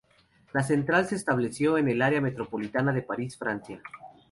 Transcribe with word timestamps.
La 0.51 0.63
central 0.63 1.05
se 1.05 1.13
estableció 1.13 1.77
en 1.77 1.87
el 1.87 2.01
área 2.01 2.21
metropolitana 2.21 2.91
de 2.91 3.03
Paris, 3.03 3.37
Francia. 3.37 3.79